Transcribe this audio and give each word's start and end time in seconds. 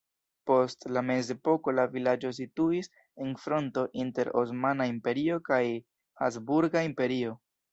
Post 0.51 0.85
la 0.95 1.01
mezepoko 1.09 1.73
la 1.79 1.83
vilaĝo 1.91 2.31
situis 2.39 2.89
en 3.25 3.37
fronto 3.43 3.85
inter 4.07 4.33
Osmana 4.43 4.89
Imperio 4.95 5.39
kaj 5.51 5.63
Habsburga 6.23 6.87
Imperio. 6.91 7.39